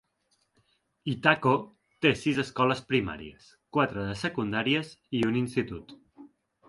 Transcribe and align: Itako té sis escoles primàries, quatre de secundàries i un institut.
Itako 1.11 1.51
té 2.05 2.13
sis 2.21 2.39
escoles 2.45 2.81
primàries, 2.93 3.51
quatre 3.79 4.07
de 4.09 4.19
secundàries 4.25 4.91
i 5.21 5.25
un 5.29 5.39
institut. 5.47 5.95